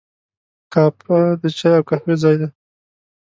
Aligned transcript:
کافه 0.73 1.19
د 1.41 1.43
چای 1.57 1.73
او 1.77 1.83
قهوې 1.89 2.15
ځای 2.23 2.35
دی. 2.41 2.47